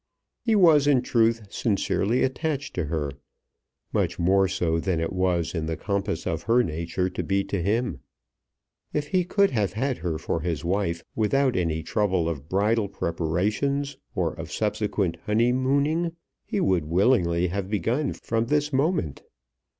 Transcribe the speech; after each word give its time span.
He 0.43 0.55
was 0.55 0.87
in 0.87 1.03
truth 1.03 1.45
sincerely 1.53 2.23
attached 2.23 2.73
to 2.73 2.85
her; 2.85 3.11
much 3.93 4.17
more 4.17 4.47
so 4.47 4.79
than 4.79 4.99
it 4.99 5.13
was 5.13 5.53
in 5.53 5.67
the 5.67 5.77
compass 5.77 6.25
of 6.25 6.41
her 6.49 6.63
nature 6.63 7.07
to 7.11 7.21
be 7.21 7.43
to 7.43 7.61
him. 7.61 7.99
If 8.93 9.09
he 9.09 9.23
could 9.23 9.51
have 9.51 9.73
had 9.73 9.99
her 9.99 10.17
for 10.17 10.39
his 10.39 10.65
wife 10.65 11.03
without 11.15 11.55
any 11.55 11.83
trouble 11.83 12.27
of 12.27 12.49
bridal 12.49 12.87
preparations, 12.87 13.95
or 14.15 14.33
of 14.33 14.51
subsequent 14.51 15.17
honeymooning, 15.27 16.15
he 16.47 16.59
would 16.59 16.85
most 16.85 16.91
willingly 16.93 17.49
have 17.49 17.69
begun 17.69 18.13
from 18.13 18.47
this 18.47 18.73
moment. 18.73 19.21